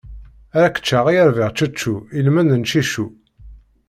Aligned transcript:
Ar 0.61 0.67
k-ččeɣ 0.69 1.05
a 1.07 1.11
yaberčečču 1.15 1.95
ilmend 2.17 2.51
n 2.55 2.61
ciccu! 2.69 3.07